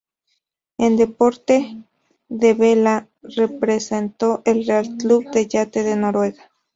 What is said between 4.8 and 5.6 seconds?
Club de